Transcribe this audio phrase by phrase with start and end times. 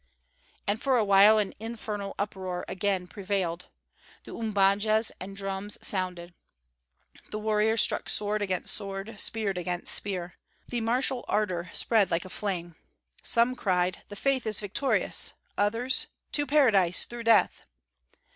[0.65, 3.67] And for a while an infernal uproar again prevailed.
[4.23, 6.33] The umbajas and drums sounded.
[7.29, 10.39] The warriors struck sword against sword, spear against spear.
[10.67, 12.77] The martial ardor spread like a flame.
[13.21, 17.61] Some cried: "The faith is victorious!" Others: "To paradise through death!"